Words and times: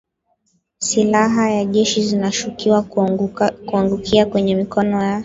Silaha 0.79 1.47
za 1.49 1.63
jeshi 1.65 2.01
zinashukiwa 2.03 2.81
kuangukia 3.65 4.25
kwenye 4.25 4.55
mikono 4.55 5.03
ya 5.03 5.19